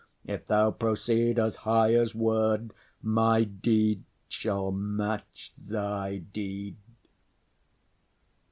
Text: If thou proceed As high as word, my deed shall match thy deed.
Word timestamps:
If 0.25 0.47
thou 0.47 0.71
proceed 0.71 1.37
As 1.37 1.57
high 1.57 1.93
as 1.93 2.15
word, 2.15 2.73
my 3.03 3.43
deed 3.43 4.01
shall 4.29 4.71
match 4.71 5.53
thy 5.55 6.17
deed. 6.17 6.77